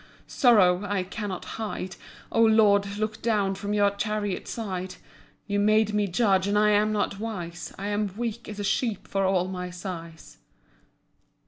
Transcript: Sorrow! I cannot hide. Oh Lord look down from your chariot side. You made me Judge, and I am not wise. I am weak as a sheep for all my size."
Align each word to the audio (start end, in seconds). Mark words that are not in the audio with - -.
Sorrow! 0.25 0.83
I 0.83 1.03
cannot 1.03 1.45
hide. 1.45 1.95
Oh 2.31 2.41
Lord 2.43 2.97
look 2.97 3.21
down 3.21 3.53
from 3.53 3.71
your 3.75 3.91
chariot 3.91 4.47
side. 4.47 4.95
You 5.45 5.59
made 5.59 5.93
me 5.93 6.07
Judge, 6.07 6.47
and 6.47 6.57
I 6.57 6.71
am 6.71 6.91
not 6.91 7.19
wise. 7.19 7.71
I 7.77 7.89
am 7.89 8.11
weak 8.17 8.49
as 8.49 8.57
a 8.59 8.63
sheep 8.63 9.07
for 9.07 9.23
all 9.25 9.47
my 9.47 9.69
size." 9.69 10.39